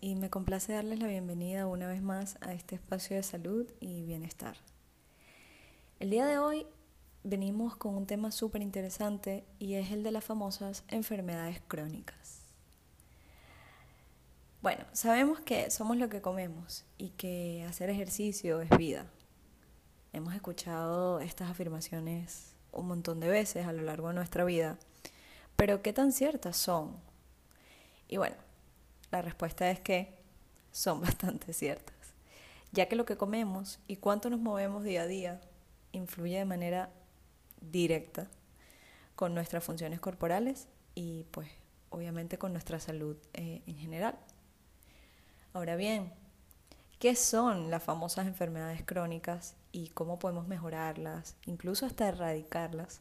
Y 0.00 0.14
me 0.14 0.30
complace 0.30 0.74
darles 0.74 1.00
la 1.00 1.08
bienvenida 1.08 1.66
una 1.66 1.88
vez 1.88 2.00
más 2.00 2.38
a 2.40 2.52
este 2.52 2.76
espacio 2.76 3.16
de 3.16 3.24
salud 3.24 3.66
y 3.80 4.04
bienestar. 4.04 4.56
El 5.98 6.10
día 6.10 6.24
de 6.24 6.38
hoy 6.38 6.68
venimos 7.24 7.74
con 7.74 7.96
un 7.96 8.06
tema 8.06 8.30
súper 8.30 8.62
interesante 8.62 9.44
y 9.58 9.74
es 9.74 9.90
el 9.90 10.04
de 10.04 10.12
las 10.12 10.22
famosas 10.22 10.84
enfermedades 10.86 11.60
crónicas. 11.66 12.42
Bueno, 14.62 14.84
sabemos 14.92 15.40
que 15.40 15.68
somos 15.72 15.96
lo 15.96 16.08
que 16.08 16.22
comemos 16.22 16.84
y 16.96 17.10
que 17.10 17.66
hacer 17.68 17.90
ejercicio 17.90 18.60
es 18.60 18.70
vida. 18.78 19.06
Hemos 20.12 20.32
escuchado 20.36 21.18
estas 21.18 21.50
afirmaciones 21.50 22.54
un 22.70 22.86
montón 22.86 23.18
de 23.18 23.28
veces 23.28 23.66
a 23.66 23.72
lo 23.72 23.82
largo 23.82 24.08
de 24.08 24.14
nuestra 24.14 24.44
vida, 24.44 24.78
pero 25.56 25.82
¿qué 25.82 25.92
tan 25.92 26.12
ciertas 26.12 26.56
son? 26.56 26.94
Y 28.06 28.18
bueno, 28.18 28.45
la 29.10 29.22
respuesta 29.22 29.70
es 29.70 29.80
que 29.80 30.14
son 30.72 31.00
bastante 31.02 31.52
ciertas, 31.52 31.94
ya 32.72 32.88
que 32.88 32.96
lo 32.96 33.04
que 33.04 33.16
comemos 33.16 33.78
y 33.86 33.96
cuánto 33.96 34.30
nos 34.30 34.40
movemos 34.40 34.84
día 34.84 35.02
a 35.02 35.06
día 35.06 35.40
influye 35.92 36.38
de 36.38 36.44
manera 36.44 36.90
directa 37.60 38.28
con 39.14 39.34
nuestras 39.34 39.64
funciones 39.64 40.00
corporales 40.00 40.68
y 40.94 41.24
pues 41.30 41.48
obviamente 41.90 42.38
con 42.38 42.52
nuestra 42.52 42.78
salud 42.80 43.16
eh, 43.32 43.62
en 43.66 43.76
general. 43.76 44.18
Ahora 45.54 45.76
bien, 45.76 46.12
¿qué 46.98 47.16
son 47.16 47.70
las 47.70 47.82
famosas 47.82 48.26
enfermedades 48.26 48.82
crónicas 48.84 49.54
y 49.72 49.88
cómo 49.88 50.18
podemos 50.18 50.46
mejorarlas, 50.46 51.36
incluso 51.46 51.86
hasta 51.86 52.08
erradicarlas 52.08 53.00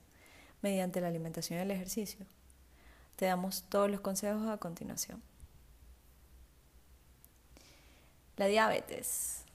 mediante 0.61 1.01
la 1.01 1.07
alimentación 1.07 1.59
y 1.59 1.63
el 1.63 1.71
ejercicio? 1.71 2.25
Te 3.17 3.25
damos 3.25 3.63
todos 3.69 3.89
los 3.89 3.99
consejos 3.99 4.47
a 4.47 4.57
continuación. 4.57 5.21
La 8.37 8.47
diabetes. 8.47 9.45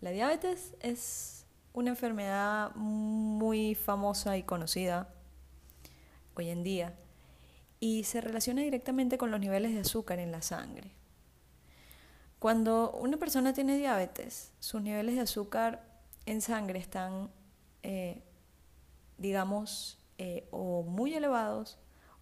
La 0.00 0.10
diabetes 0.10 0.74
es 0.80 1.44
una 1.74 1.90
enfermedad 1.90 2.74
muy 2.74 3.74
famosa 3.74 4.38
y 4.38 4.44
conocida 4.44 5.12
hoy 6.34 6.48
en 6.48 6.62
día 6.62 6.94
y 7.80 8.04
se 8.04 8.22
relaciona 8.22 8.62
directamente 8.62 9.18
con 9.18 9.30
los 9.30 9.40
niveles 9.40 9.74
de 9.74 9.80
azúcar 9.80 10.20
en 10.20 10.32
la 10.32 10.40
sangre. 10.40 10.90
Cuando 12.38 12.92
una 12.92 13.18
persona 13.18 13.52
tiene 13.52 13.76
diabetes, 13.76 14.52
sus 14.58 14.80
niveles 14.80 15.16
de 15.16 15.22
azúcar 15.22 15.84
en 16.24 16.40
sangre 16.40 16.78
están, 16.78 17.30
eh, 17.82 18.22
digamos, 19.18 19.98
eh, 20.16 20.48
o 20.50 20.82
muy 20.82 21.14
elevados 21.14 21.78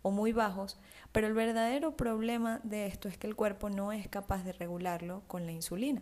o 0.06 0.12
muy 0.12 0.30
bajos, 0.30 0.78
pero 1.10 1.26
el 1.26 1.34
verdadero 1.34 1.96
problema 1.96 2.60
de 2.62 2.86
esto 2.86 3.08
es 3.08 3.18
que 3.18 3.26
el 3.26 3.34
cuerpo 3.34 3.70
no 3.70 3.90
es 3.90 4.06
capaz 4.06 4.44
de 4.44 4.52
regularlo 4.52 5.24
con 5.26 5.46
la 5.46 5.50
insulina, 5.50 6.00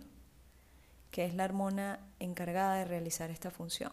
que 1.11 1.25
es 1.25 1.35
la 1.35 1.47
hormona 1.47 2.01
encargada 2.19 2.75
de 2.75 2.85
realizar 2.85 3.31
esta 3.31 3.51
función. 3.51 3.93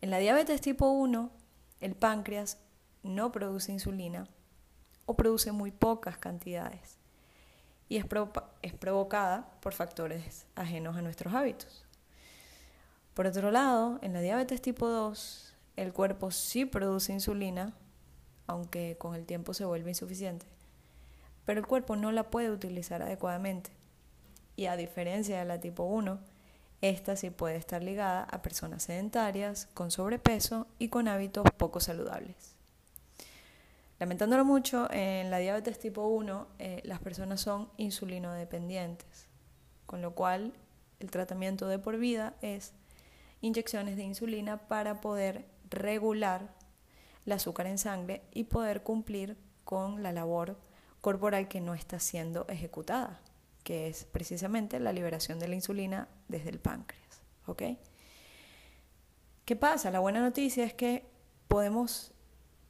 En 0.00 0.10
la 0.10 0.18
diabetes 0.18 0.60
tipo 0.60 0.88
1, 0.88 1.30
el 1.78 1.94
páncreas 1.94 2.58
no 3.04 3.30
produce 3.30 3.70
insulina 3.70 4.26
o 5.06 5.14
produce 5.14 5.52
muy 5.52 5.70
pocas 5.70 6.18
cantidades 6.18 6.98
y 7.88 7.98
es, 7.98 8.06
es 8.62 8.74
provocada 8.74 9.48
por 9.60 9.74
factores 9.74 10.48
ajenos 10.56 10.96
a 10.96 11.02
nuestros 11.02 11.34
hábitos. 11.34 11.86
Por 13.14 13.28
otro 13.28 13.52
lado, 13.52 14.00
en 14.02 14.12
la 14.12 14.20
diabetes 14.20 14.60
tipo 14.60 14.88
2, 14.88 15.54
el 15.76 15.92
cuerpo 15.92 16.32
sí 16.32 16.64
produce 16.64 17.12
insulina, 17.12 17.74
aunque 18.46 18.96
con 18.98 19.14
el 19.14 19.26
tiempo 19.26 19.54
se 19.54 19.64
vuelve 19.64 19.90
insuficiente. 19.90 20.46
Pero 21.44 21.60
el 21.60 21.66
cuerpo 21.66 21.96
no 21.96 22.12
la 22.12 22.30
puede 22.30 22.50
utilizar 22.50 23.02
adecuadamente. 23.02 23.70
Y 24.56 24.66
a 24.66 24.76
diferencia 24.76 25.38
de 25.38 25.44
la 25.44 25.60
tipo 25.60 25.84
1, 25.84 26.18
esta 26.80 27.16
sí 27.16 27.30
puede 27.30 27.56
estar 27.56 27.82
ligada 27.82 28.24
a 28.24 28.42
personas 28.42 28.84
sedentarias, 28.84 29.68
con 29.74 29.90
sobrepeso 29.90 30.66
y 30.78 30.88
con 30.88 31.08
hábitos 31.08 31.44
poco 31.56 31.80
saludables. 31.80 32.54
Lamentándolo 33.98 34.44
mucho, 34.44 34.88
en 34.90 35.30
la 35.30 35.38
diabetes 35.38 35.78
tipo 35.78 36.06
1 36.06 36.46
eh, 36.58 36.82
las 36.84 37.00
personas 37.00 37.40
son 37.40 37.68
insulinodependientes, 37.76 39.28
con 39.86 40.02
lo 40.02 40.14
cual 40.14 40.52
el 41.00 41.10
tratamiento 41.10 41.68
de 41.68 41.78
por 41.78 41.96
vida 41.96 42.34
es 42.42 42.72
inyecciones 43.40 43.96
de 43.96 44.04
insulina 44.04 44.68
para 44.68 45.00
poder 45.00 45.44
regular 45.70 46.53
el 47.26 47.32
azúcar 47.32 47.66
en 47.66 47.78
sangre 47.78 48.22
y 48.32 48.44
poder 48.44 48.82
cumplir 48.82 49.36
con 49.64 50.02
la 50.02 50.12
labor 50.12 50.58
corporal 51.00 51.48
que 51.48 51.60
no 51.60 51.74
está 51.74 51.98
siendo 51.98 52.46
ejecutada, 52.48 53.20
que 53.62 53.88
es 53.88 54.04
precisamente 54.04 54.80
la 54.80 54.92
liberación 54.92 55.38
de 55.38 55.48
la 55.48 55.54
insulina 55.54 56.08
desde 56.28 56.50
el 56.50 56.58
páncreas. 56.58 57.04
¿ok? 57.46 57.62
¿Qué 59.44 59.56
pasa? 59.56 59.90
La 59.90 60.00
buena 60.00 60.20
noticia 60.20 60.64
es 60.64 60.74
que 60.74 61.06
podemos 61.48 62.12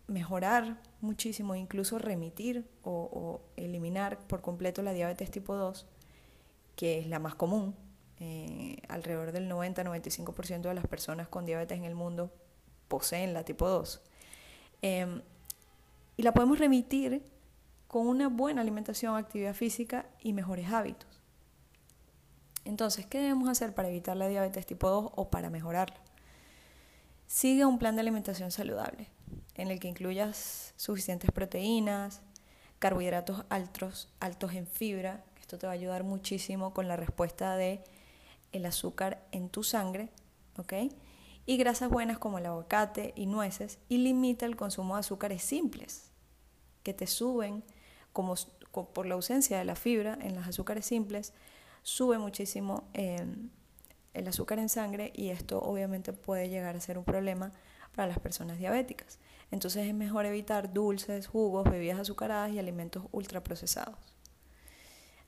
mejorar 0.06 0.82
muchísimo, 1.00 1.54
incluso 1.54 1.98
remitir 1.98 2.68
o, 2.82 3.40
eliminar 3.56 4.18
por 4.26 4.42
completo 4.42 4.82
la 4.82 4.92
diabetes 4.92 5.30
tipo 5.30 5.54
2, 5.54 5.86
que 6.76 6.98
es 6.98 7.06
la 7.06 7.18
más 7.18 7.34
común. 7.34 7.74
Eh, 8.20 8.76
alrededor 8.88 9.32
del 9.32 9.50
90-95% 9.50 10.62
de 10.62 10.74
las 10.74 10.86
personas 10.86 11.28
con 11.28 11.44
diabetes 11.44 11.78
en 11.78 11.84
el 11.84 11.94
mundo 11.94 12.32
poseen 12.88 13.34
la 13.34 13.44
tipo 13.44 13.68
2. 13.68 14.02
Em, 14.86 15.22
y 16.18 16.22
la 16.22 16.34
podemos 16.34 16.58
remitir 16.58 17.22
con 17.88 18.06
una 18.06 18.28
buena 18.28 18.60
alimentación, 18.60 19.16
actividad 19.16 19.54
física 19.54 20.04
y 20.20 20.34
mejores 20.34 20.70
hábitos. 20.70 21.22
Entonces, 22.66 23.06
¿qué 23.06 23.18
debemos 23.18 23.48
hacer 23.48 23.74
para 23.74 23.88
evitar 23.88 24.14
la 24.14 24.28
diabetes 24.28 24.66
tipo 24.66 24.90
2 24.90 25.12
o 25.16 25.30
para 25.30 25.48
mejorarla? 25.48 25.96
Sigue 27.26 27.64
un 27.64 27.78
plan 27.78 27.94
de 27.94 28.02
alimentación 28.02 28.50
saludable 28.50 29.08
en 29.54 29.70
el 29.70 29.80
que 29.80 29.88
incluyas 29.88 30.74
suficientes 30.76 31.30
proteínas, 31.32 32.20
carbohidratos 32.78 33.46
altos, 33.48 34.10
altos 34.20 34.52
en 34.52 34.66
fibra. 34.66 35.24
Esto 35.40 35.56
te 35.56 35.66
va 35.66 35.72
a 35.72 35.76
ayudar 35.76 36.04
muchísimo 36.04 36.74
con 36.74 36.88
la 36.88 36.96
respuesta 36.96 37.56
de 37.56 37.82
el 38.52 38.66
azúcar 38.66 39.24
en 39.32 39.48
tu 39.48 39.62
sangre, 39.64 40.10
¿ok? 40.58 40.74
Y 41.46 41.56
grasas 41.56 41.90
buenas 41.90 42.18
como 42.18 42.38
el 42.38 42.46
aguacate 42.46 43.12
y 43.16 43.26
nueces 43.26 43.78
y 43.88 43.98
limita 43.98 44.46
el 44.46 44.56
consumo 44.56 44.94
de 44.94 45.00
azúcares 45.00 45.42
simples 45.42 46.10
que 46.82 46.94
te 46.94 47.06
suben 47.06 47.64
como, 48.12 48.34
por 48.92 49.06
la 49.06 49.14
ausencia 49.14 49.58
de 49.58 49.64
la 49.64 49.76
fibra 49.76 50.18
en 50.20 50.34
los 50.34 50.46
azúcares 50.46 50.86
simples 50.86 51.32
sube 51.82 52.18
muchísimo 52.18 52.88
em, 52.92 53.50
el 54.14 54.28
azúcar 54.28 54.58
en 54.58 54.68
sangre 54.68 55.12
y 55.14 55.30
esto 55.30 55.60
obviamente 55.60 56.12
puede 56.12 56.48
llegar 56.48 56.76
a 56.76 56.80
ser 56.80 56.98
un 56.98 57.04
problema 57.04 57.52
para 57.94 58.08
las 58.08 58.18
personas 58.18 58.58
diabéticas. 58.58 59.18
Entonces 59.50 59.86
es 59.86 59.94
mejor 59.94 60.26
evitar 60.26 60.72
dulces, 60.72 61.26
jugos, 61.26 61.64
bebidas 61.70 62.00
azucaradas 62.00 62.52
y 62.52 62.58
alimentos 62.58 63.04
ultraprocesados. 63.12 63.98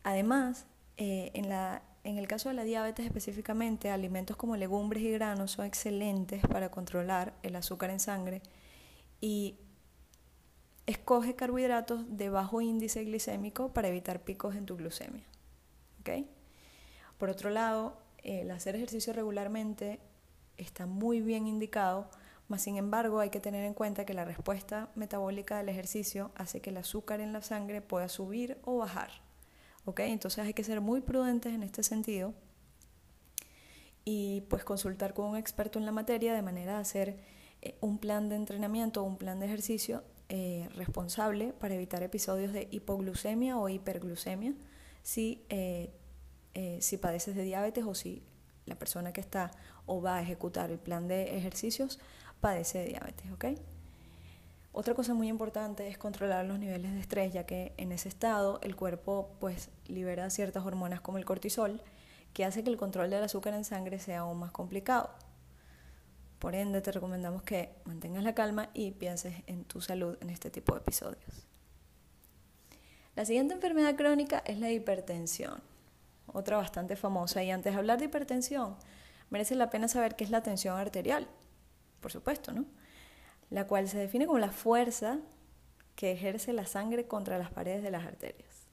Además, 0.03 0.67
eh, 0.97 1.31
en 1.35 1.49
la 1.49 1.83
en 2.07 2.19
el 2.19 2.29
caso 2.29 2.49
de 2.49 2.55
la 2.55 2.63
diabetes 2.63 3.05
específicamente, 3.05 3.91
alimentos 3.91 4.37
como 4.37 4.57
legumbres 4.57 5.03
y 5.03 5.11
granos 5.11 5.51
son 5.51 5.67
excelentes 5.67 6.41
para 6.47 6.71
controlar 6.71 7.35
el 7.43 7.57
azúcar 7.57 7.91
en 7.91 7.99
sangre 7.99 8.43
y 9.21 9.59
escoge 10.87 11.35
carbohidratos 11.35 12.05
de 12.17 12.31
bajo 12.31 12.61
índice 12.61 13.03
glicémico 13.05 13.73
para 13.73 13.89
evitar 13.89 14.21
picos 14.21 14.55
en 14.55 14.67
tu 14.67 14.77
glucemia. 14.77 15.25
Por 17.19 17.29
otro 17.29 17.51
lado, 17.51 17.99
el 18.23 18.53
hacer 18.53 18.77
ejercicio 18.77 19.13
regularmente 19.13 19.99
está 20.59 20.87
muy 20.87 21.21
bien 21.21 21.49
indicado, 21.49 22.09
mas 22.47 22.63
sin 22.63 22.77
embargo 22.77 23.19
hay 23.19 23.31
que 23.31 23.41
tener 23.41 23.65
en 23.65 23.75
cuenta 23.75 24.07
que 24.07 24.15
la 24.15 24.25
respuesta 24.25 24.91
metabólica 24.95 25.57
del 25.57 25.71
ejercicio 25.71 26.31
hace 26.37 26.61
que 26.61 26.71
el 26.71 26.77
azúcar 26.77 27.21
en 27.21 27.33
la 27.33 27.43
sangre 27.43 27.83
pueda 27.83 28.09
subir 28.09 28.59
o 28.63 28.79
bajar. 28.79 29.26
Entonces 29.99 30.45
hay 30.45 30.55
que 30.55 30.65
ser 30.65 30.81
muy 30.81 31.01
prudentes 31.01 31.55
en 31.55 31.63
este 31.63 31.83
sentido 31.83 32.35
y 34.05 34.43
pues 34.43 34.65
consultar 34.65 35.15
con 35.15 35.27
un 35.27 35.37
experto 35.37 35.79
en 35.79 35.87
la 35.87 35.93
materia 35.93 36.35
de 36.35 36.43
manera 36.43 36.75
de 36.75 36.79
hacer 36.79 37.17
eh, 37.63 37.77
un 37.81 37.99
plan 37.99 38.29
de 38.29 38.37
entrenamiento 38.37 39.03
o 39.03 39.05
un 39.05 39.17
plan 39.17 39.41
de 39.41 39.47
ejercicio 39.47 40.05
eh, 40.29 40.69
responsable 40.75 41.53
para 41.53 41.75
evitar 41.75 42.03
episodios 42.03 42.53
de 42.53 42.69
hipoglucemia 42.71 43.59
o 43.59 43.69
hiperglucemia 43.69 44.55
si, 45.03 45.45
eh, 45.51 45.93
si 46.81 46.97
padeces 46.97 47.37
de 47.37 47.43
diabetes 47.43 47.85
o 47.85 47.95
si 47.95 48.23
la 48.65 48.77
persona 48.77 49.13
que 49.13 49.21
está 49.21 49.53
o 49.87 50.03
va 50.03 50.17
a 50.17 50.23
ejecutar 50.23 50.71
el 50.71 50.79
plan 50.79 51.07
de 51.07 51.37
ejercicios 51.37 52.01
padece 52.41 52.79
de 52.79 52.87
diabetes, 52.87 53.31
¿ok? 53.31 53.45
Otra 54.79 54.93
cosa 54.93 55.15
muy 55.15 55.29
importante 55.29 55.89
es 55.89 55.97
controlar 55.97 56.45
los 56.45 56.59
niveles 56.59 56.93
de 56.93 57.01
estrés, 57.01 57.33
ya 57.33 57.47
que 57.47 57.73
en 57.79 57.93
ese 57.93 58.11
estado 58.11 58.61
el 58.63 58.77
cuerpo 58.77 59.31
pues 59.41 59.71
libera 59.87 60.29
ciertas 60.29 60.67
hormonas 60.67 61.01
como 61.01 61.17
el 61.17 61.25
cortisol, 61.25 61.81
que 62.35 62.45
hace 62.45 62.63
que 62.63 62.69
el 62.69 62.77
control 62.77 63.09
del 63.09 63.25
azúcar 63.25 63.55
en 63.55 63.65
sangre 63.65 63.99
sea 63.99 64.19
aún 64.19 64.39
más 64.39 64.51
complicado. 64.51 65.09
Por 66.39 66.55
ende, 66.55 66.83
te 66.83 66.93
recomendamos 66.93 67.43
que 67.43 67.71
mantengas 67.87 68.23
la 68.23 68.35
calma 68.35 68.69
y 68.75 68.91
pienses 68.91 69.37
en 69.47 69.65
tu 69.65 69.81
salud 69.81 70.19
en 70.21 70.29
este 70.29 70.51
tipo 70.51 70.75
de 70.75 70.81
episodios. 70.81 71.47
La 73.15 73.25
siguiente 73.25 73.55
enfermedad 73.55 73.97
crónica 73.97 74.43
es 74.45 74.59
la 74.59 74.71
hipertensión, 74.71 75.63
otra 76.27 76.59
bastante 76.59 76.97
famosa. 76.97 77.43
Y 77.43 77.51
antes 77.51 77.73
de 77.73 77.79
hablar 77.79 77.99
de 77.99 78.05
hipertensión, 78.05 78.77
merece 79.31 79.55
la 79.55 79.71
pena 79.71 79.89
saber 79.89 80.17
qué 80.17 80.25
es 80.25 80.31
la 80.31 80.43
tensión 80.43 80.77
arterial, 80.77 81.27
por 82.03 82.13
supuesto, 82.13 82.53
¿no? 82.53 82.67
La 83.51 83.67
cual 83.67 83.89
se 83.89 83.99
define 83.99 84.27
como 84.27 84.39
la 84.39 84.51
fuerza 84.51 85.21
que 85.95 86.13
ejerce 86.13 86.53
la 86.53 86.67
sangre 86.67 87.07
contra 87.07 87.39
las 87.39 87.51
paredes 87.51 87.83
de 87.83 87.91
las 87.91 88.05
arterias. 88.07 88.67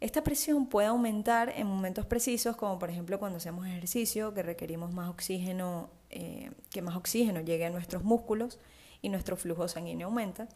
Esta 0.00 0.24
presión 0.24 0.66
puede 0.66 0.88
aumentar 0.88 1.50
en 1.50 1.68
momentos 1.68 2.06
precisos, 2.06 2.56
como 2.56 2.76
por 2.76 2.90
ejemplo 2.90 3.20
cuando 3.20 3.36
hacemos 3.36 3.66
ejercicio, 3.68 4.34
que 4.34 4.42
requerimos 4.42 4.92
más 4.92 5.08
oxígeno, 5.08 5.90
eh, 6.10 6.50
que 6.70 6.82
más 6.82 6.96
oxígeno 6.96 7.40
llegue 7.40 7.66
a 7.66 7.70
nuestros 7.70 8.02
músculos 8.02 8.58
y 9.00 9.10
nuestro 9.10 9.36
flujo 9.36 9.68
sanguíneo 9.68 10.08
aumenta, 10.08 10.48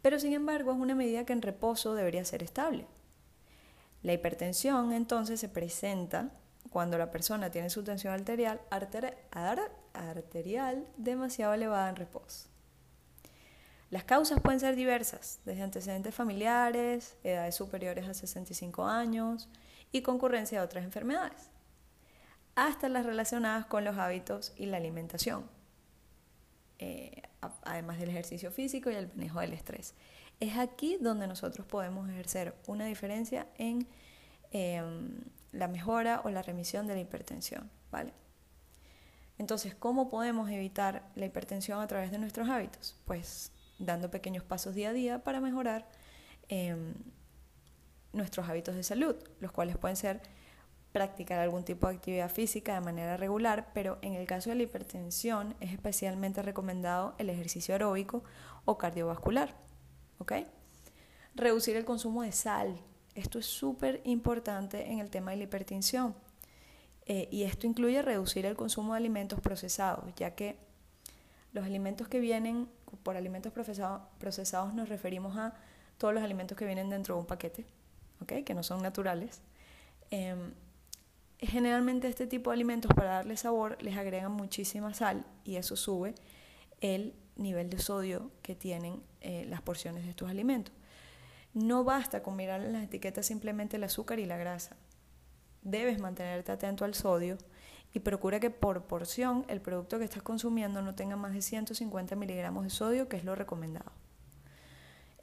pero 0.00 0.18
sin 0.18 0.32
embargo 0.32 0.72
es 0.72 0.78
una 0.78 0.94
medida 0.94 1.26
que 1.26 1.34
en 1.34 1.42
reposo 1.42 1.94
debería 1.94 2.24
ser 2.24 2.42
estable. 2.42 2.86
La 4.02 4.14
hipertensión 4.14 4.92
entonces 4.94 5.40
se 5.40 5.50
presenta 5.50 6.30
cuando 6.70 6.96
la 6.96 7.10
persona 7.10 7.50
tiene 7.50 7.68
su 7.68 7.84
tensión 7.84 8.14
arterial, 8.14 8.62
arterial 9.96 10.86
demasiado 10.96 11.54
elevada 11.54 11.88
en 11.88 11.96
reposo. 11.96 12.48
Las 13.90 14.04
causas 14.04 14.40
pueden 14.40 14.58
ser 14.58 14.74
diversas, 14.74 15.38
desde 15.44 15.62
antecedentes 15.62 16.14
familiares, 16.14 17.16
edades 17.22 17.54
superiores 17.54 18.08
a 18.08 18.14
65 18.14 18.84
años 18.84 19.48
y 19.92 20.02
concurrencia 20.02 20.58
de 20.58 20.64
otras 20.64 20.84
enfermedades, 20.84 21.50
hasta 22.56 22.88
las 22.88 23.06
relacionadas 23.06 23.66
con 23.66 23.84
los 23.84 23.96
hábitos 23.96 24.52
y 24.56 24.66
la 24.66 24.78
alimentación, 24.78 25.48
eh, 26.78 27.22
además 27.62 27.98
del 27.98 28.10
ejercicio 28.10 28.50
físico 28.50 28.90
y 28.90 28.96
el 28.96 29.08
manejo 29.08 29.40
del 29.40 29.52
estrés. 29.52 29.94
Es 30.40 30.58
aquí 30.58 30.98
donde 31.00 31.28
nosotros 31.28 31.66
podemos 31.66 32.10
ejercer 32.10 32.54
una 32.66 32.86
diferencia 32.86 33.46
en 33.56 33.86
em, 34.50 35.20
la 35.52 35.68
mejora 35.68 36.20
o 36.24 36.30
la 36.30 36.42
remisión 36.42 36.86
de 36.86 36.94
la 36.94 37.00
hipertensión, 37.00 37.70
¿vale? 37.90 38.12
Entonces, 39.38 39.74
¿cómo 39.74 40.08
podemos 40.08 40.50
evitar 40.50 41.08
la 41.14 41.26
hipertensión 41.26 41.80
a 41.80 41.86
través 41.86 42.10
de 42.10 42.18
nuestros 42.18 42.48
hábitos? 42.48 42.96
Pues 43.04 43.52
dando 43.78 44.10
pequeños 44.10 44.44
pasos 44.44 44.74
día 44.74 44.90
a 44.90 44.92
día 44.92 45.24
para 45.24 45.40
mejorar 45.40 45.86
em, 46.48 46.94
nuestros 48.12 48.48
hábitos 48.48 48.74
de 48.74 48.82
salud, 48.82 49.16
los 49.40 49.52
cuales 49.52 49.76
pueden 49.76 49.96
ser 49.96 50.22
practicar 50.92 51.38
algún 51.38 51.64
tipo 51.64 51.88
de 51.88 51.96
actividad 51.96 52.30
física 52.30 52.74
de 52.74 52.80
manera 52.80 53.18
regular, 53.18 53.70
pero 53.74 53.98
en 54.00 54.14
el 54.14 54.26
caso 54.26 54.48
de 54.48 54.56
la 54.56 54.62
hipertensión 54.62 55.54
es 55.60 55.72
especialmente 55.72 56.40
recomendado 56.40 57.14
el 57.18 57.28
ejercicio 57.28 57.74
aeróbico 57.74 58.24
o 58.64 58.78
cardiovascular. 58.78 59.54
¿ok? 60.18 60.32
Reducir 61.34 61.76
el 61.76 61.84
consumo 61.84 62.22
de 62.22 62.32
sal. 62.32 62.80
Esto 63.14 63.38
es 63.38 63.46
súper 63.46 64.00
importante 64.04 64.90
en 64.90 65.00
el 65.00 65.10
tema 65.10 65.30
de 65.30 65.38
la 65.38 65.44
hipertensión. 65.44 66.14
Eh, 67.06 67.28
y 67.30 67.44
esto 67.44 67.66
incluye 67.66 68.02
reducir 68.02 68.46
el 68.46 68.56
consumo 68.56 68.92
de 68.92 68.98
alimentos 68.98 69.40
procesados, 69.40 70.04
ya 70.16 70.34
que 70.34 70.56
los 71.52 71.64
alimentos 71.64 72.08
que 72.08 72.20
vienen 72.20 72.68
por 73.02 73.16
alimentos 73.16 73.52
procesados 73.52 74.74
nos 74.74 74.88
referimos 74.88 75.36
a 75.36 75.54
todos 75.98 76.12
los 76.12 76.22
alimentos 76.22 76.58
que 76.58 76.66
vienen 76.66 76.90
dentro 76.90 77.14
de 77.14 77.20
un 77.20 77.26
paquete, 77.26 77.64
¿okay? 78.20 78.42
que 78.42 78.54
no 78.54 78.62
son 78.62 78.82
naturales. 78.82 79.40
Em, 80.10 80.52
generalmente 81.38 82.08
este 82.08 82.26
tipo 82.26 82.50
de 82.50 82.54
alimentos 82.54 82.90
para 82.94 83.14
darle 83.14 83.36
sabor 83.36 83.80
les 83.82 83.96
agregan 83.96 84.32
muchísima 84.32 84.94
sal 84.94 85.24
y 85.44 85.56
eso 85.56 85.76
sube 85.76 86.14
el 86.80 87.14
nivel 87.36 87.70
de 87.70 87.78
sodio 87.78 88.30
que 88.42 88.54
tienen 88.54 89.02
eh, 89.20 89.46
las 89.48 89.62
porciones 89.62 90.04
de 90.04 90.10
estos 90.10 90.28
alimentos. 90.28 90.74
No 91.54 91.84
basta 91.84 92.22
con 92.22 92.36
mirar 92.36 92.62
en 92.62 92.72
las 92.72 92.84
etiquetas 92.84 93.26
simplemente 93.26 93.76
el 93.76 93.84
azúcar 93.84 94.18
y 94.18 94.26
la 94.26 94.36
grasa. 94.36 94.76
Debes 95.66 95.98
mantenerte 95.98 96.52
atento 96.52 96.84
al 96.84 96.94
sodio 96.94 97.38
y 97.92 97.98
procura 97.98 98.38
que 98.38 98.50
por 98.50 98.84
porción 98.84 99.44
el 99.48 99.60
producto 99.60 99.98
que 99.98 100.04
estás 100.04 100.22
consumiendo 100.22 100.80
no 100.80 100.94
tenga 100.94 101.16
más 101.16 101.32
de 101.32 101.42
150 101.42 102.14
miligramos 102.14 102.62
de 102.62 102.70
sodio, 102.70 103.08
que 103.08 103.16
es 103.16 103.24
lo 103.24 103.34
recomendado. 103.34 103.90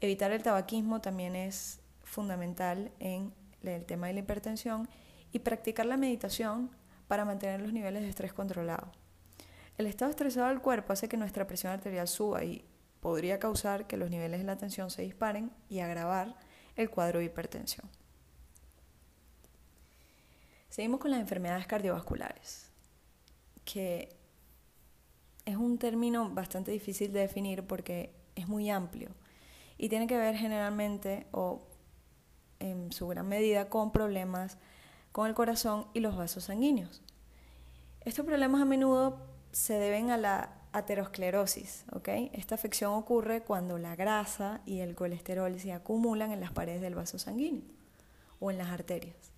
Evitar 0.02 0.34
el 0.34 0.44
tabaquismo 0.44 1.00
también 1.00 1.38
es 1.38 1.80
fundamental 2.04 2.92
en 3.00 3.34
el 3.64 3.86
tema 3.86 4.08
de 4.08 4.16
la 4.16 4.20
hipertensión 4.20 4.90
y 5.32 5.40
practicar 5.40 5.86
la 5.86 5.96
meditación 5.96 6.72
para 7.08 7.24
mantener 7.24 7.62
los 7.62 7.72
niveles 7.72 8.02
de 8.02 8.10
estrés 8.10 8.34
controlados. 8.34 8.90
El 9.78 9.88
estado 9.88 10.12
estresado 10.12 10.50
del 10.50 10.60
cuerpo 10.60 10.92
hace 10.92 11.08
que 11.08 11.16
nuestra 11.16 11.48
presión 11.48 11.72
arterial 11.72 12.10
suba 12.10 12.44
y 12.44 12.66
podría 13.00 13.40
causar 13.40 13.88
que 13.88 13.96
los 13.96 14.10
niveles 14.10 14.42
de 14.42 14.46
la 14.46 14.58
tensión 14.58 14.90
se 14.92 15.04
disparen 15.04 15.52
y 15.70 15.80
agravar 15.80 16.36
el 16.76 16.90
cuadro 16.90 17.20
de 17.20 17.26
hipertensión. 17.28 17.90
Seguimos 20.74 21.00
con 21.00 21.12
las 21.12 21.20
enfermedades 21.20 21.68
cardiovasculares, 21.68 22.72
que 23.64 24.10
es 25.46 25.56
un 25.56 25.78
término 25.78 26.32
bastante 26.32 26.72
difícil 26.72 27.14
de 27.14 27.20
definir 27.20 27.62
porque 27.62 28.12
es 28.34 28.48
muy 28.48 28.72
amplio 28.72 29.10
y 29.78 29.90
tiene 29.90 30.08
que 30.08 30.18
ver 30.18 30.36
generalmente 30.36 31.28
o 31.32 31.62
en 32.60 32.92
su 32.92 33.08
gran 33.08 33.28
medida 33.28 33.70
con 33.70 33.92
problemas 33.92 34.58
con 35.12 35.28
el 35.28 35.36
corazón 35.36 35.86
y 35.94 36.00
los 36.00 36.18
vasos 36.18 36.46
sanguíneos. 36.46 37.04
Estos 38.02 38.26
problemas 38.26 38.60
a 38.60 38.66
menudo 38.66 39.20
se 39.52 39.76
deben 39.76 40.10
a 40.10 40.18
la 40.18 40.56
aterosclerosis. 40.72 41.86
Esta 42.34 42.56
afección 42.56 42.96
ocurre 42.96 43.44
cuando 43.44 43.78
la 43.78 43.96
grasa 43.96 44.62
y 44.66 44.80
el 44.80 44.96
colesterol 44.96 45.60
se 45.60 45.72
acumulan 45.72 46.32
en 46.32 46.40
las 46.40 46.52
paredes 46.52 46.82
del 46.82 46.96
vaso 46.96 47.20
sanguíneo 47.20 47.62
o 48.40 48.50
en 48.50 48.58
las 48.58 48.70
arterias. 48.70 49.33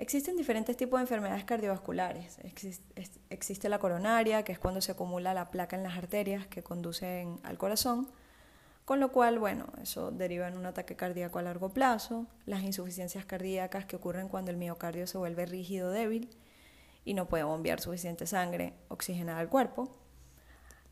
Existen 0.00 0.34
diferentes 0.34 0.78
tipos 0.78 0.98
de 0.98 1.02
enfermedades 1.02 1.44
cardiovasculares. 1.44 2.38
Existe 3.28 3.68
la 3.68 3.78
coronaria, 3.78 4.44
que 4.44 4.52
es 4.52 4.58
cuando 4.58 4.80
se 4.80 4.92
acumula 4.92 5.34
la 5.34 5.50
placa 5.50 5.76
en 5.76 5.82
las 5.82 5.98
arterias 5.98 6.46
que 6.46 6.62
conducen 6.62 7.38
al 7.42 7.58
corazón, 7.58 8.08
con 8.86 8.98
lo 8.98 9.12
cual, 9.12 9.38
bueno, 9.38 9.66
eso 9.82 10.10
deriva 10.10 10.48
en 10.48 10.56
un 10.56 10.64
ataque 10.64 10.96
cardíaco 10.96 11.38
a 11.38 11.42
largo 11.42 11.68
plazo, 11.68 12.26
las 12.46 12.62
insuficiencias 12.62 13.26
cardíacas 13.26 13.84
que 13.84 13.96
ocurren 13.96 14.28
cuando 14.28 14.50
el 14.50 14.56
miocardio 14.56 15.06
se 15.06 15.18
vuelve 15.18 15.44
rígido, 15.44 15.90
débil 15.90 16.30
y 17.04 17.12
no 17.12 17.28
puede 17.28 17.44
bombear 17.44 17.78
suficiente 17.78 18.26
sangre 18.26 18.72
oxigenada 18.88 19.38
al 19.38 19.50
cuerpo, 19.50 19.94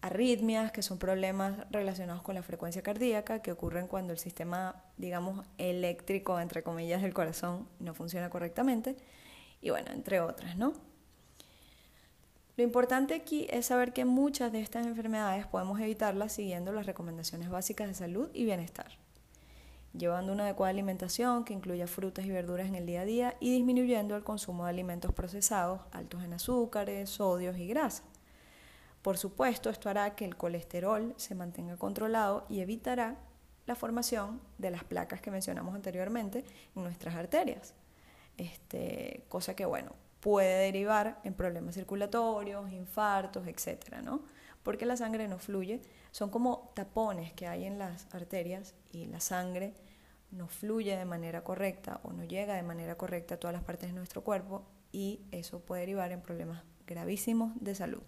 arritmias, 0.00 0.71
que 0.71 0.83
son 0.83 0.99
problemas 0.99 1.59
relacionados 1.71 2.23
con 2.23 2.35
la 2.35 2.43
frecuencia 2.43 2.83
cardíaca, 2.83 3.43
que 3.43 3.52
ocurren 3.52 3.88
cuando 3.88 4.12
el 4.12 4.19
sistema, 4.19 4.76
digamos, 4.97 5.45
eléctrico, 5.59 6.38
entre 6.38 6.62
comillas, 6.62 7.02
del 7.02 7.14
corazón 7.14 7.69
no 7.81 7.95
funciona 7.95 8.31
correctamente, 8.31 8.97
y 9.61 9.71
bueno, 9.71 9.90
entre 9.90 10.21
otras, 10.21 10.57
¿no? 10.57 10.73
Lo 12.57 12.64
importante 12.64 13.14
aquí 13.14 13.47
es 13.50 13.67
saber 13.67 13.93
que 13.93 14.05
muchas 14.05 14.52
de 14.52 14.61
estas 14.61 14.87
enfermedades 14.87 15.47
podemos 15.47 15.81
evitarlas 15.81 16.33
siguiendo 16.33 16.73
las 16.73 16.87
recomendaciones 16.87 17.50
básicas 17.50 17.88
de 17.88 17.95
salud 17.95 18.31
y 18.35 18.45
bienestar, 18.45 18.99
llevando 19.93 20.33
una 20.33 20.45
adecuada 20.45 20.71
alimentación 20.71 21.45
que 21.45 21.55
incluya 21.55 21.87
frutas 21.87 22.25
y 22.25 22.31
verduras 22.31 22.67
en 22.67 22.75
el 22.75 22.87
día 22.87 23.02
a 23.02 23.05
día 23.05 23.37
y 23.40 23.52
disminuyendo 23.52 24.17
el 24.17 24.25
consumo 24.25 24.64
de 24.64 24.71
alimentos 24.71 25.12
procesados 25.12 25.81
altos 25.93 26.23
en 26.25 26.33
azúcares, 26.33 27.11
sodios 27.11 27.57
y 27.59 27.69
grasa 27.69 28.05
por 29.02 29.17
supuesto, 29.17 29.71
esto 29.71 29.88
hará 29.88 30.14
que 30.14 30.25
el 30.25 30.37
colesterol 30.37 31.14
se 31.17 31.35
mantenga 31.35 31.76
controlado 31.76 32.47
y 32.49 32.61
evitará 32.61 33.17
la 33.67 33.75
formación 33.75 34.40
de 34.57 34.71
las 34.71 34.85
placas 34.85 35.21
que 35.21 35.31
mencionamos 35.31 35.75
anteriormente 35.75 36.45
en 36.75 36.83
nuestras 36.83 37.14
arterias. 37.14 37.75
Este, 38.37 39.25
cosa 39.28 39.55
que, 39.55 39.67
bueno, 39.67 39.93
puede 40.21 40.64
derivar 40.64 41.21
en 41.25 41.35
problemas 41.35 41.75
circulatorios, 41.75 42.73
infartos, 42.73 43.47
etcétera, 43.47 44.02
¿no? 44.02 44.23
Porque 44.62 44.87
la 44.87 44.97
sangre 44.97 45.28
no 45.28 45.38
fluye, 45.38 45.81
son 46.11 46.31
como 46.31 46.73
tapones 46.75 47.33
que 47.33 47.47
hay 47.47 47.64
en 47.64 47.78
las 47.78 48.12
arterias 48.14 48.75
y 48.93 49.07
la 49.07 49.21
sangre 49.21 49.75
no 50.31 50.49
fluye 50.49 50.97
de 50.97 51.05
manera 51.05 51.45
correcta 51.45 52.00
o 52.02 52.12
no 52.12 52.25
llega 52.25 52.55
de 52.55 52.62
manera 52.62 52.97
correcta 52.97 53.37
a 53.37 53.38
todas 53.38 53.55
las 53.55 53.64
partes 53.64 53.90
de 53.90 53.95
nuestro 53.95 54.23
cuerpo 54.23 54.67
y 54.93 55.21
eso 55.31 55.61
puede 55.61 55.83
derivar 55.83 56.12
en 56.12 56.21
problemas 56.21 56.64
gravísimos 56.87 57.52
de 57.61 57.75
salud. 57.75 58.02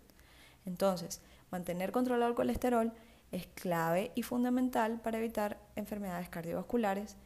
Entonces, 0.67 1.21
mantener 1.51 1.93
controlado 1.93 2.31
el 2.31 2.37
colesterol 2.37 2.93
es 3.33 3.47
clave 3.49 4.13
y 4.15 4.23
fundamental 4.23 5.01
para 5.01 5.19
evitar 5.19 5.61
enfermedades 5.77 6.29
cardiovasculares 6.29 7.17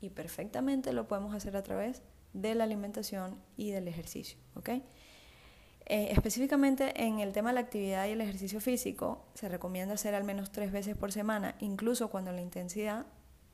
y 0.00 0.10
perfectamente 0.10 0.92
lo 0.92 1.06
podemos 1.06 1.34
hacer 1.34 1.56
a 1.56 1.62
través 1.62 2.02
de 2.32 2.54
la 2.54 2.64
alimentación 2.64 3.36
y 3.56 3.70
del 3.70 3.88
ejercicio. 3.88 4.38
Eh, 5.86 6.08
específicamente 6.12 7.02
en 7.02 7.20
el 7.20 7.32
tema 7.32 7.50
de 7.50 7.54
la 7.54 7.60
actividad 7.60 8.06
y 8.06 8.12
el 8.12 8.20
ejercicio 8.20 8.60
físico, 8.60 9.24
se 9.34 9.48
recomienda 9.48 9.94
hacer 9.94 10.14
al 10.14 10.24
menos 10.24 10.50
tres 10.50 10.72
veces 10.72 10.96
por 10.96 11.12
semana, 11.12 11.56
incluso 11.60 12.08
cuando 12.08 12.32
la 12.32 12.40
intensidad 12.40 13.06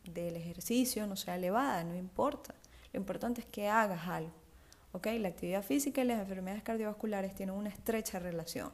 del 0.05 0.37
ejercicio 0.37 1.07
no 1.07 1.17
sea 1.17 1.37
elevada, 1.37 1.85
no 1.85 1.97
importa. 1.97 2.55
Lo 2.93 3.01
importante 3.01 3.41
es 3.41 3.47
que 3.47 3.69
hagas 3.69 4.07
algo. 4.09 4.33
La 5.03 5.29
actividad 5.29 5.63
física 5.63 6.01
y 6.01 6.05
las 6.05 6.19
enfermedades 6.19 6.65
cardiovasculares 6.65 7.35
tienen 7.35 7.55
una 7.55 7.69
estrecha 7.69 8.19
relación. 8.19 8.73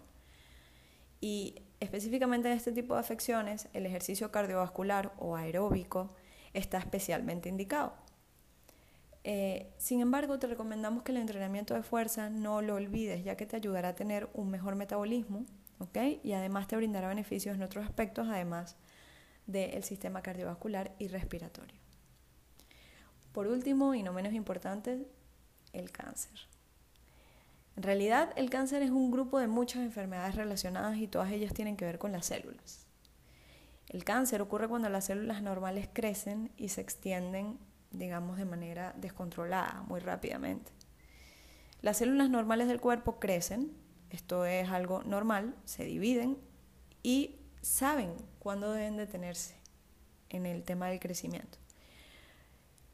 Y 1.25 1.63
específicamente 1.81 2.49
en 2.49 2.55
este 2.55 2.71
tipo 2.71 2.93
de 2.93 3.01
afecciones, 3.01 3.69
el 3.73 3.87
ejercicio 3.87 4.31
cardiovascular 4.31 5.15
o 5.19 5.37
aeróbico 5.37 6.15
está 6.53 6.77
especialmente 6.77 7.49
indicado. 7.49 7.95
Eh, 9.25 9.73
sin 9.79 10.03
embargo, 10.03 10.39
te 10.39 10.47
recomendamos 10.49 11.03
que 11.03 11.13
el 11.13 11.17
entrenamiento 11.17 11.73
de 11.73 11.83
fuerza 11.83 12.29
no 12.29 12.61
lo 12.61 12.75
olvides, 12.75 13.25
ya 13.25 13.39
que 13.39 13.47
te 13.47 13.57
ayudará 13.57 13.89
a 13.89 13.95
tener 13.95 14.29
un 14.35 14.51
mejor 14.51 14.75
metabolismo, 14.75 15.47
¿ok? 15.79 15.97
Y 16.23 16.35
además 16.35 16.69
te 16.69 16.77
brindará 16.77 17.09
beneficios 17.09 17.57
en 17.57 17.63
otros 17.63 17.87
aspectos, 17.87 18.29
además 18.29 18.77
del 19.47 19.83
sistema 19.83 20.21
cardiovascular 20.21 20.95
y 20.99 21.09
respiratorio. 21.09 21.81
Por 23.33 23.47
último, 23.47 23.95
y 23.95 24.03
no 24.03 24.13
menos 24.13 24.35
importante, 24.35 25.09
el 25.73 25.91
cáncer. 25.91 26.39
En 27.77 27.83
realidad, 27.83 28.33
el 28.37 28.51
cáncer 28.51 28.83
es 28.83 28.91
un 28.91 29.11
grupo 29.11 29.39
de 29.41 29.49
muchas 29.49 29.83
enfermedades 29.83 30.37
relacionadas 30.37 30.97
y 30.99 31.09
todas 31.09 31.33
ellas 31.33 31.53
tienen 31.53 31.77
que 31.77 31.85
ver 31.85 31.99
con 31.99 32.13
las 32.13 32.27
células. 32.27 32.87
El 33.89 34.05
cáncer 34.05 34.41
ocurre 34.41 34.69
cuando 34.69 34.89
las 34.89 35.07
células 35.07 35.43
normales 35.43 35.89
crecen 35.93 36.53
y 36.57 36.69
se 36.69 36.81
extienden, 36.81 37.59
digamos, 37.91 38.39
de 38.39 38.45
manera 38.45 38.95
descontrolada, 38.97 39.83
muy 39.89 40.01
rápidamente. 40.01 40.73
Las 41.83 41.99
células 41.99 42.31
normales 42.31 42.69
del 42.69 42.81
cuerpo 42.81 43.19
crecen, 43.19 43.73
esto 44.11 44.47
es 44.47 44.71
algo 44.71 45.03
normal, 45.03 45.55
se 45.65 45.85
dividen 45.85 46.39
y 47.03 47.41
saben 47.61 48.15
cuándo 48.39 48.73
deben 48.73 48.97
detenerse 48.97 49.57
en 50.29 50.47
el 50.47 50.63
tema 50.63 50.89
del 50.89 51.01
crecimiento. 51.01 51.59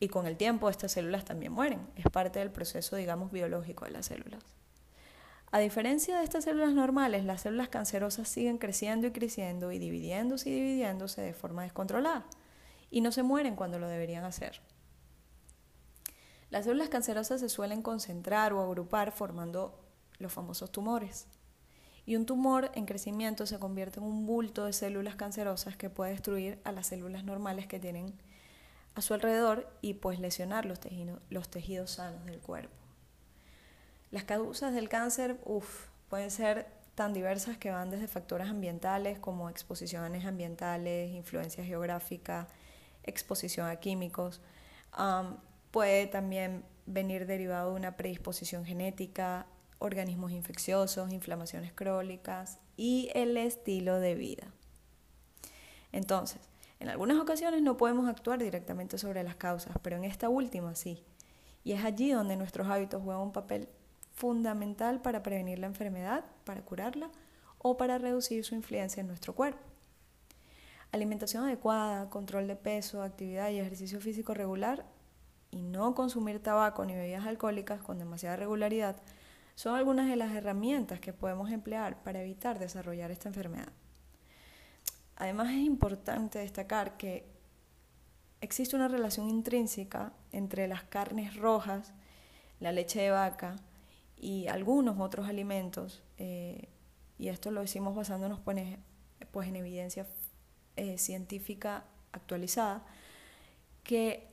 Y 0.00 0.08
con 0.08 0.26
el 0.26 0.36
tiempo 0.36 0.70
estas 0.70 0.92
células 0.92 1.26
también 1.26 1.52
mueren, 1.52 1.86
es 1.96 2.06
parte 2.10 2.38
del 2.38 2.50
proceso, 2.50 2.96
digamos, 2.96 3.30
biológico 3.30 3.84
de 3.84 3.90
las 3.90 4.06
células. 4.06 4.42
A 5.52 5.58
diferencia 5.58 6.18
de 6.18 6.24
estas 6.24 6.44
células 6.44 6.72
normales, 6.74 7.24
las 7.24 7.42
células 7.42 7.68
cancerosas 7.68 8.28
siguen 8.28 8.58
creciendo 8.58 9.08
y 9.08 9.10
creciendo 9.10 9.72
y 9.72 9.80
dividiéndose 9.80 10.48
y 10.48 10.54
dividiéndose 10.54 11.22
de 11.22 11.34
forma 11.34 11.64
descontrolada 11.64 12.24
y 12.88 13.00
no 13.00 13.10
se 13.10 13.24
mueren 13.24 13.56
cuando 13.56 13.80
lo 13.80 13.88
deberían 13.88 14.24
hacer. 14.24 14.60
Las 16.50 16.64
células 16.64 16.88
cancerosas 16.88 17.40
se 17.40 17.48
suelen 17.48 17.82
concentrar 17.82 18.52
o 18.52 18.60
agrupar 18.60 19.10
formando 19.10 19.78
los 20.18 20.32
famosos 20.32 20.70
tumores. 20.70 21.26
Y 22.06 22.16
un 22.16 22.26
tumor 22.26 22.70
en 22.74 22.86
crecimiento 22.86 23.44
se 23.44 23.58
convierte 23.58 23.98
en 23.98 24.06
un 24.06 24.26
bulto 24.26 24.66
de 24.66 24.72
células 24.72 25.16
cancerosas 25.16 25.76
que 25.76 25.90
puede 25.90 26.12
destruir 26.12 26.60
a 26.64 26.72
las 26.72 26.88
células 26.88 27.24
normales 27.24 27.66
que 27.66 27.80
tienen 27.80 28.14
a 28.94 29.02
su 29.02 29.14
alrededor 29.14 29.68
y 29.80 29.94
pues 29.94 30.18
lesionar 30.20 30.64
los 30.64 30.78
los 31.28 31.48
tejidos 31.48 31.92
sanos 31.92 32.24
del 32.24 32.40
cuerpo. 32.40 32.79
Las 34.10 34.24
causas 34.24 34.74
del 34.74 34.88
cáncer 34.88 35.38
pueden 36.08 36.30
ser 36.30 36.66
tan 36.94 37.12
diversas 37.12 37.56
que 37.56 37.70
van 37.70 37.90
desde 37.90 38.08
factores 38.08 38.48
ambientales 38.48 39.18
como 39.18 39.48
exposiciones 39.48 40.26
ambientales, 40.26 41.12
influencia 41.12 41.64
geográfica, 41.64 42.48
exposición 43.04 43.68
a 43.68 43.76
químicos. 43.76 44.40
puede 45.70 46.06
también 46.08 46.64
venir 46.86 47.26
derivado 47.26 47.70
de 47.70 47.76
una 47.76 47.96
predisposición 47.96 48.64
genética, 48.64 49.46
organismos 49.78 50.32
infecciosos, 50.32 51.12
inflamaciones 51.12 51.72
crónicas 51.72 52.58
y 52.76 53.10
el 53.14 53.36
estilo 53.36 54.00
de 54.00 54.14
vida. 54.16 54.52
Entonces, 55.92 56.40
en 56.80 56.88
algunas 56.88 57.18
ocasiones 57.18 57.62
no 57.62 57.76
podemos 57.76 58.08
actuar 58.08 58.42
directamente 58.42 58.98
sobre 58.98 59.22
las 59.22 59.36
causas, 59.36 59.74
pero 59.82 59.96
en 59.96 60.04
esta 60.04 60.28
última 60.28 60.74
sí. 60.74 61.04
Y 61.62 61.72
es 61.72 61.84
allí 61.84 62.10
donde 62.10 62.36
nuestros 62.36 62.68
hábitos 62.68 63.02
juegan 63.02 63.22
un 63.22 63.32
papel 63.32 63.68
fundamental 64.20 65.00
para 65.00 65.22
prevenir 65.22 65.58
la 65.58 65.66
enfermedad, 65.66 66.26
para 66.44 66.60
curarla 66.60 67.10
o 67.56 67.78
para 67.78 67.96
reducir 67.96 68.44
su 68.44 68.54
influencia 68.54 69.00
en 69.00 69.06
nuestro 69.06 69.34
cuerpo. 69.34 69.62
Alimentación 70.92 71.44
adecuada, 71.44 72.10
control 72.10 72.46
de 72.46 72.54
peso, 72.54 73.02
actividad 73.02 73.48
y 73.48 73.60
ejercicio 73.60 73.98
físico 73.98 74.34
regular 74.34 74.84
y 75.50 75.62
no 75.62 75.94
consumir 75.94 76.42
tabaco 76.42 76.84
ni 76.84 76.94
bebidas 76.94 77.26
alcohólicas 77.26 77.80
con 77.80 77.98
demasiada 77.98 78.36
regularidad 78.36 78.96
son 79.54 79.74
algunas 79.74 80.06
de 80.08 80.16
las 80.16 80.34
herramientas 80.34 81.00
que 81.00 81.14
podemos 81.14 81.50
emplear 81.50 82.02
para 82.02 82.20
evitar 82.20 82.58
desarrollar 82.58 83.10
esta 83.10 83.28
enfermedad. 83.28 83.72
Además 85.16 85.48
es 85.48 85.64
importante 85.64 86.40
destacar 86.40 86.98
que 86.98 87.26
existe 88.42 88.76
una 88.76 88.88
relación 88.88 89.30
intrínseca 89.30 90.12
entre 90.32 90.68
las 90.68 90.84
carnes 90.84 91.36
rojas, 91.36 91.94
la 92.58 92.72
leche 92.72 93.00
de 93.00 93.10
vaca, 93.10 93.56
y 94.20 94.48
algunos 94.48 95.00
otros 95.00 95.28
alimentos, 95.28 96.02
eh, 96.18 96.68
y 97.18 97.28
esto 97.28 97.50
lo 97.50 97.62
decimos 97.62 97.94
basándonos 97.94 98.38
pues, 98.40 98.78
pues 99.30 99.48
en 99.48 99.56
evidencia 99.56 100.06
eh, 100.76 100.98
científica 100.98 101.84
actualizada, 102.12 102.84
que 103.82 104.28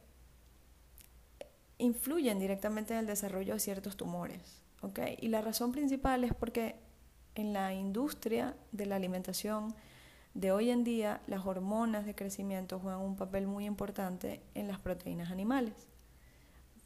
influyen 1.78 2.38
directamente 2.38 2.94
en 2.94 3.00
el 3.00 3.06
desarrollo 3.06 3.54
de 3.54 3.60
ciertos 3.60 3.96
tumores. 3.96 4.62
Y 5.20 5.30
la 5.30 5.42
razón 5.42 5.72
principal 5.72 6.24
es 6.24 6.34
porque 6.34 6.76
en 7.36 7.54
la 7.54 7.74
industria 7.74 8.56
de 8.72 8.86
la 8.86 8.96
alimentación 8.96 9.74
de 10.34 10.52
hoy 10.52 10.70
en 10.70 10.84
día 10.84 11.22
las 11.28 11.46
hormonas 11.46 12.06
de 12.06 12.16
crecimiento 12.16 12.80
juegan 12.80 13.02
un 13.02 13.16
papel 13.16 13.48
muy 13.48 13.66
importante 13.66 14.42
en 14.54 14.68
las 14.68 14.80
proteínas 14.80 15.32
animales 15.32 15.88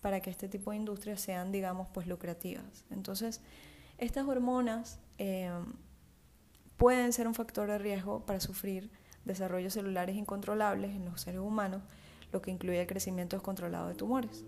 para 0.02 0.20
que 0.20 0.32
este 0.32 0.50
tipo 0.50 0.72
de 0.72 0.78
industrias 0.78 1.22
sean, 1.22 1.52
digamos, 1.52 1.88
pues 1.94 2.08
lucrativas. 2.08 2.86
Entonces, 2.90 3.42
estas 4.00 4.28
hormonas 4.28 5.00
eh, 5.20 5.52
pueden 6.76 7.14
ser 7.14 7.28
un 7.28 7.36
factor 7.36 7.70
de 7.70 7.78
riesgo 7.78 8.26
para 8.26 8.40
sufrir 8.40 8.92
desarrollos 9.26 9.74
celulares 9.74 10.16
incontrolables 10.16 10.96
en 10.96 11.06
los 11.06 11.22
seres 11.22 11.40
humanos, 11.40 11.84
lo 12.32 12.42
que 12.42 12.50
incluye 12.50 12.82
el 12.82 12.88
crecimiento 12.88 13.36
descontrolado 13.36 13.90
de 13.90 13.96
tumores. 13.96 14.44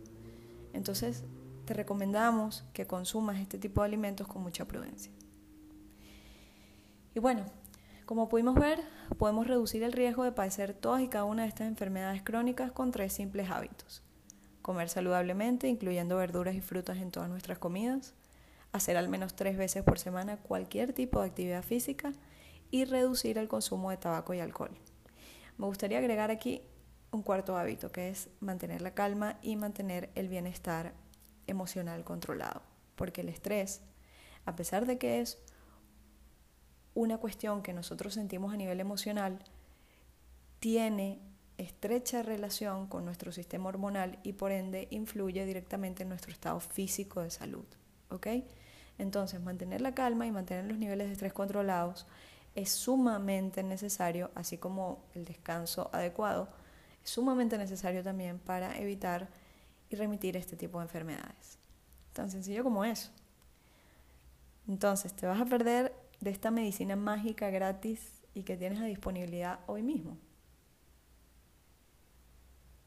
Entonces, 0.74 1.24
te 1.66 1.76
recomendamos 1.76 2.66
que 2.74 2.88
consumas 2.88 3.40
este 3.40 3.60
tipo 3.60 3.82
de 3.82 3.88
alimentos 3.88 4.28
con 4.28 4.42
mucha 4.42 4.66
prudencia. 4.66 5.12
Y 7.14 7.20
bueno, 7.20 7.46
como 8.08 8.28
pudimos 8.28 8.56
ver, 8.56 8.80
podemos 9.20 9.46
reducir 9.46 9.84
el 9.84 9.92
riesgo 9.92 10.24
de 10.24 10.32
padecer 10.32 10.74
todas 10.74 11.04
y 11.04 11.08
cada 11.08 11.26
una 11.26 11.44
de 11.44 11.50
estas 11.50 11.68
enfermedades 11.68 12.24
crónicas 12.24 12.72
con 12.72 12.92
tres 12.92 13.14
simples 13.14 13.52
hábitos 13.52 14.04
comer 14.64 14.90
saludablemente, 14.90 15.68
incluyendo 15.68 16.18
verduras 16.18 16.56
y 16.56 16.62
frutas 16.62 16.98
en 16.98 17.12
todas 17.12 17.30
nuestras 17.30 17.60
comidas, 17.60 18.16
hacer 18.72 18.98
al 18.98 19.10
menos 19.10 19.36
tres 19.36 19.56
veces 19.56 19.84
por 19.84 20.00
semana 20.00 20.38
cualquier 20.38 20.94
tipo 20.94 21.22
de 21.22 21.28
actividad 21.28 21.64
física 21.64 22.14
y 22.72 22.86
reducir 22.86 23.38
el 23.38 23.48
consumo 23.48 23.92
de 23.92 23.98
tabaco 23.98 24.34
y 24.34 24.40
alcohol. 24.40 24.72
Me 25.60 25.68
gustaría 25.68 26.00
agregar 26.00 26.32
aquí 26.32 26.64
un 27.12 27.22
cuarto 27.22 27.56
hábito, 27.58 27.92
que 27.92 28.10
es 28.10 28.30
mantener 28.40 28.82
la 28.82 28.96
calma 28.96 29.38
y 29.44 29.56
mantener 29.56 30.10
el 30.16 30.30
bienestar 30.30 30.94
emocional 31.46 32.04
controlado, 32.04 32.64
porque 32.96 33.22
el 33.22 33.30
estrés, 33.30 33.82
a 34.46 34.56
pesar 34.56 34.88
de 34.88 34.98
que 34.98 35.20
es 35.22 35.38
una 36.96 37.18
cuestión 37.18 37.62
que 37.62 37.74
nosotros 37.74 38.14
sentimos 38.14 38.54
a 38.54 38.58
nivel 38.58 38.80
emocional, 38.80 39.40
tiene 40.60 41.20
estrecha 41.64 42.24
relación 42.24 42.88
con 42.88 43.06
nuestro 43.06 43.32
sistema 43.32 43.70
hormonal 43.70 44.20
y 44.24 44.34
por 44.34 44.52
ende 44.52 44.88
influye 44.92 45.46
directamente 45.46 46.04
en 46.04 46.10
nuestro 46.10 46.32
estado 46.32 46.60
físico 46.60 47.22
de 47.22 47.32
salud. 47.32 47.66
Entonces, 48.98 49.42
mantener 49.42 49.82
la 49.82 49.96
calma 49.96 50.28
y 50.28 50.32
mantener 50.32 50.66
los 50.66 50.78
niveles 50.78 51.08
de 51.08 51.14
estrés 51.14 51.34
controlados 51.34 52.06
es 52.56 52.70
sumamente 52.70 53.64
necesario, 53.64 54.30
así 54.36 54.58
como 54.58 55.04
el 55.16 55.26
descanso 55.26 55.90
adecuado, 55.92 56.50
es 57.04 57.10
sumamente 57.10 57.58
necesario 57.58 58.04
también 58.04 58.38
para 58.38 58.78
evitar 58.78 59.30
y 59.90 59.96
remitir 59.96 60.38
este 60.38 60.56
tipo 60.56 60.78
de 60.78 60.86
enfermedades. 60.86 61.58
Tan 62.14 62.30
sencillo 62.30 62.64
como 62.64 62.86
eso. 62.86 63.10
Entonces, 64.68 65.14
te 65.14 65.26
vas 65.26 65.42
a 65.42 65.46
perder 65.46 65.94
de 66.22 66.30
esta 66.30 66.52
medicina 66.52 66.96
mágica 66.96 67.50
gratis 67.50 68.22
y 68.34 68.44
que 68.44 68.56
tienes 68.56 68.80
a 68.80 68.86
disponibilidad 68.86 69.60
hoy 69.68 69.82
mismo. 69.82 70.18